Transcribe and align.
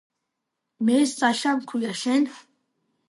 მე 0.87 0.95
საშა 1.13 1.53
მქვია 1.59 1.93
შენ? 2.01 2.27